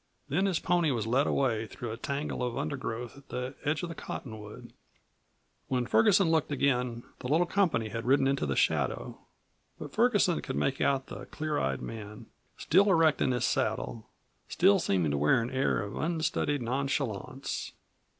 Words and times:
Then 0.29 0.47
his 0.47 0.57
pony 0.57 0.89
was 0.89 1.05
led 1.05 1.27
away, 1.27 1.67
through 1.67 1.91
a 1.91 1.95
tangle 1.95 2.41
of 2.41 2.57
undergrowth 2.57 3.15
at 3.17 3.29
the 3.29 3.53
edge 3.63 3.83
of 3.83 3.89
the 3.89 3.93
cottonwood. 3.93 4.73
When 5.67 5.85
Ferguson 5.85 6.31
looked 6.31 6.51
again, 6.51 7.03
the 7.19 7.27
little 7.27 7.45
company 7.45 7.89
had 7.89 8.07
ridden 8.07 8.25
into 8.27 8.47
the 8.47 8.55
shadow, 8.55 9.19
but 9.77 9.91
Ferguson 9.93 10.41
could 10.41 10.55
make 10.55 10.81
out 10.81 11.05
the 11.05 11.25
clear 11.25 11.59
eyed 11.59 11.83
man, 11.83 12.25
still 12.57 12.89
erect 12.89 13.21
in 13.21 13.29
his 13.31 13.45
saddle, 13.45 14.09
still 14.49 14.79
seeming 14.79 15.11
to 15.11 15.19
wear 15.19 15.39
an 15.39 15.51
air 15.51 15.79
of 15.83 15.95
unstudied 15.95 16.63
nonchalance. 16.63 17.73